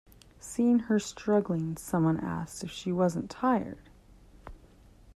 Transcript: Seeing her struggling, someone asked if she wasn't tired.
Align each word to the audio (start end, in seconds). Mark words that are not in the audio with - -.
Seeing 0.39 0.79
her 0.79 0.97
struggling, 0.97 1.77
someone 1.77 2.19
asked 2.19 2.63
if 2.63 2.71
she 2.71 2.91
wasn't 2.91 3.29
tired. 3.29 3.91